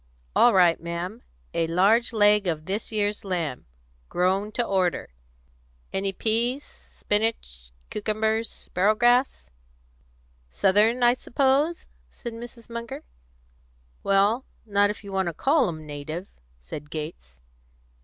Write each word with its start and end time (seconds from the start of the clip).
"All 0.35 0.51
right, 0.51 0.81
ma'am; 0.81 1.21
a 1.53 1.67
large 1.67 2.11
leg 2.11 2.47
of 2.47 2.65
this 2.65 2.91
year's 2.91 3.23
lamb 3.23 3.65
grown 4.09 4.51
to 4.53 4.63
order. 4.63 5.11
Any 5.93 6.11
peas, 6.11 6.63
spinnage, 6.63 7.71
cucumbers, 7.91 8.49
sparrowgrass?" 8.49 9.51
"Southern, 10.49 11.03
I 11.03 11.13
suppose?" 11.13 11.85
said 12.09 12.33
Mrs. 12.33 12.67
Munger. 12.67 13.03
"Well, 14.01 14.43
not 14.65 14.89
if 14.89 15.03
you 15.03 15.11
want 15.11 15.27
to 15.27 15.33
call 15.35 15.67
'em 15.69 15.85
native," 15.85 16.29
said 16.57 16.89
Gates. 16.89 17.39